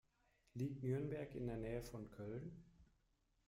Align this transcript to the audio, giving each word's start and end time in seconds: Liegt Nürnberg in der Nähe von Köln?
Liegt 0.55 0.81
Nürnberg 0.81 1.35
in 1.35 1.45
der 1.45 1.57
Nähe 1.57 1.83
von 1.83 2.09
Köln? 2.09 2.59